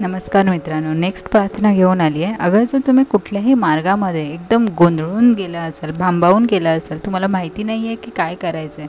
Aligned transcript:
नमस्कार 0.00 0.48
मित्रांनो 0.50 0.92
नेक्स्ट 0.92 1.28
प्रार्थना 1.28 1.72
घेऊन 1.72 2.00
आली 2.00 2.22
आहे. 2.24 2.34
अगर 2.40 2.64
जर 2.64 2.78
तुम्ही 2.86 3.04
कुठल्याही 3.04 3.54
मार्गामध्ये 3.54 4.22
एकदम 4.32 4.66
गोंधळून 4.78 5.32
गेला 5.34 5.60
असाल 5.60 5.90
भांबावून 5.90 6.44
गेला 6.50 6.70
असाल 6.70 6.98
तुम्हाला 6.98 7.26
माहिती 7.26 7.62
नाही 7.62 7.86
आहे 7.86 7.96
की 7.96 8.10
काय 8.10 8.34
करायचं 8.34 8.82
आहे 8.82 8.88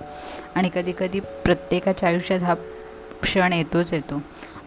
आणि 0.56 0.70
कधी 0.76 0.94
कधी 1.00 1.20
प्रत्येकाच्या 1.20 2.10
आयुष्यात 2.10 2.40
हा 2.40 2.54
क्षण 3.22 3.54
येतोच 3.54 3.94
येतो. 3.94 4.22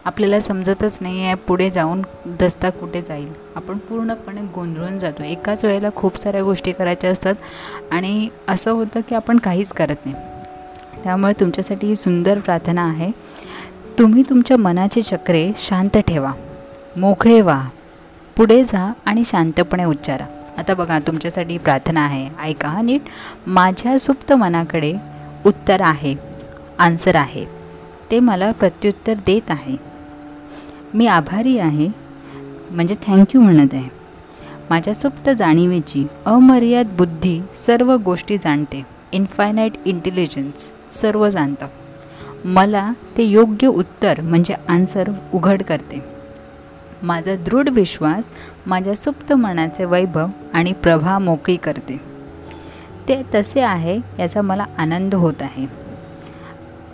आपल्याला 0.05 0.39
समजतच 0.39 0.97
नाही 1.01 1.25
आहे 1.25 1.35
पुढे 1.35 1.69
जाऊन 1.69 2.01
रस्ता 2.41 2.69
कुठे 2.69 3.01
जाईल. 3.01 3.31
आपण 3.55 3.77
पूर्णपणे 3.77 4.41
गोंधळून 4.55 4.99
जातो. 4.99 5.23
एकाच 5.23 5.65
वेळेला 5.65 5.89
खूप 5.95 6.17
साऱ्या 6.17 6.43
गोष्टी 6.43 6.71
करायच्या 6.71 7.09
असतात 7.09 7.35
आणि 7.91 8.29
असं 8.47 8.71
होतं 8.71 8.99
की 8.99 9.15
आपण 9.15 9.39
काहीच 9.39 9.73
करत 9.73 10.05
नाही. 10.05 10.15
त्यामुळे 11.03 11.33
तुमच्यासाठी 11.39 11.87
ही 11.87 11.95
सुंदर 11.95 12.39
प्रार्थना 12.39 12.83
आहे. 12.83 13.11
तुम्ही 13.99 14.23
तुमच्या 14.29 14.57
मनाचे 14.57 15.01
चक्रे 15.01 15.51
शांत 15.57 15.97
ठेवा. 15.97 16.31
मोकळे 16.97 17.41
व्हा. 17.41 17.69
पुढे 18.37 18.63
जा 18.63 18.93
आणि 19.05 19.23
शांतपणे 19.25 19.83
उच्चारा. 19.83 20.25
आता 20.57 20.73
बघा 20.73 20.99
तुमच्यासाठी 20.99 21.57
प्रार्थना 21.57 22.01
आहे. 22.01 22.29
ऐका 22.41 22.81
नीट. 22.81 23.01
माझ्या 23.47 23.99
सुप्त 23.99 24.33
मनाकडे 24.33 24.93
उत्तर 25.45 25.81
आहे. 25.81 26.15
आन्सर 26.79 27.15
आहे. 27.15 27.45
ते 28.11 28.19
मला 28.19 28.51
प्रत्युत्तर 28.51 29.13
देत 29.13 29.51
आहे. 29.51 29.77
मी 30.93 31.07
आभारी 31.07 31.57
आहे. 31.57 31.89
म्हणजे 32.71 32.95
थँक्यू 33.07 33.41
म्हणत 33.41 33.69
आहे. 33.73 33.89
माझ्या 34.69 34.95
सुप्त 34.95 35.29
जाणीवेची 35.29 36.07
अमर्याद 36.25 36.87
बुद्धी 36.87 37.41
सर्व 37.55 37.97
गोष्टी 37.97 38.37
जाणते. 38.37 38.83
इन्फायनाईट 39.11 39.73
इंटेलिजन्स 39.85 40.71
सर्व 40.91 41.29
जाणतं. 41.29 41.67
मला 42.45 42.93
ते 43.17 43.23
योग्य 43.23 43.67
उत्तर 43.67 44.21
म्हणजे 44.21 44.55
आन्सर 44.69 45.09
उघड 45.33 45.63
करते. 45.63 46.03
माझा 47.03 47.35
दृढ 47.35 47.69
विश्वास 47.69 48.31
माझ्या 48.65 48.95
सुप्त 48.95 49.33
मनाचे 49.33 49.85
वैभव 49.85 50.27
आणि 50.53 50.73
प्रभा 50.73 51.19
मोकळी 51.19 51.55
करते. 51.55 51.97
ते 53.07 53.21
तसे 53.35 53.61
आहे 53.61 53.99
याचा 54.19 54.41
मला 54.41 54.65
आनंद 54.77 55.15
होत 55.15 55.41
आहे. 55.41 55.67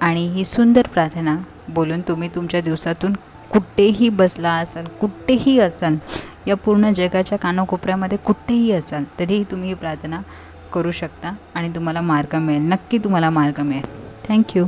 आणि 0.02 0.28
ही 0.28 0.46
सुंदर 0.46 0.88
प्रार्थना 0.88 1.38
बोलून 1.70 2.02
तुम्ही 2.02 2.30
तुमच्या 2.36 2.62
दिवसातून 2.62 3.14
कुठेही 3.52 4.10
बसला 4.10 4.52
असाल 4.52 4.86
कुठेही 5.02 5.60
असाल 5.60 5.96
या 6.48 6.56
पूर्ण 6.56 6.92
जगाच्या 6.94 7.38
कानाकोपऱ्यामध्ये 7.38 8.18
कुठेही 8.18 8.72
असाल 8.72 9.04
तरीही 9.20 9.44
तुम्ही 9.44 9.70
ही 9.70 9.76
प्रार्थना 9.76 10.22
करू 10.74 10.92
शकता 10.92 11.34
आणि 11.56 11.70
तुम्हाला 11.70 12.02
मार्ग 12.02 12.36
मिळेल. 12.36 12.62
नक्की 12.62 12.98
तुम्हाला 12.98 13.30
मार्ग 13.30 13.62
मिळेल. 13.62 13.86
थँक्यू 14.30 14.66